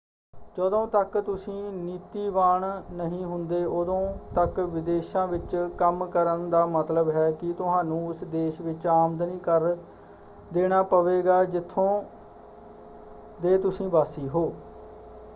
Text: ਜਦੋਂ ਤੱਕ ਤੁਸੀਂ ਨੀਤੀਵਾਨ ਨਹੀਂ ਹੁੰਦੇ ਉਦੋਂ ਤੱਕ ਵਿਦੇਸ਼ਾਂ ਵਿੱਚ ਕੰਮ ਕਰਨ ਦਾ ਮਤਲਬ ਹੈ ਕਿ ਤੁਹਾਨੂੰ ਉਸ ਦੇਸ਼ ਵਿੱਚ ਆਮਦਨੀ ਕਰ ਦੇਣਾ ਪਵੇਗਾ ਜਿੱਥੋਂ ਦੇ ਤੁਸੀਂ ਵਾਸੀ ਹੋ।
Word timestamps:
ਜਦੋਂ 0.55 0.85
ਤੱਕ 0.87 1.17
ਤੁਸੀਂ 1.19 1.71
ਨੀਤੀਵਾਨ 1.73 2.63
ਨਹੀਂ 2.91 3.23
ਹੁੰਦੇ 3.25 3.63
ਉਦੋਂ 3.65 3.97
ਤੱਕ 4.35 4.59
ਵਿਦੇਸ਼ਾਂ 4.69 5.27
ਵਿੱਚ 5.27 5.55
ਕੰਮ 5.77 6.05
ਕਰਨ 6.07 6.49
ਦਾ 6.49 6.65
ਮਤਲਬ 6.67 7.09
ਹੈ 7.09 7.29
ਕਿ 7.33 7.51
ਤੁਹਾਨੂੰ 7.53 8.05
ਉਸ 8.07 8.23
ਦੇਸ਼ 8.23 8.59
ਵਿੱਚ 8.61 8.87
ਆਮਦਨੀ 8.87 9.39
ਕਰ 9.39 9.75
ਦੇਣਾ 10.51 10.81
ਪਵੇਗਾ 10.87 11.43
ਜਿੱਥੋਂ 11.45 12.01
ਦੇ 13.41 13.57
ਤੁਸੀਂ 13.59 13.89
ਵਾਸੀ 13.89 14.27
ਹੋ। 14.29 14.51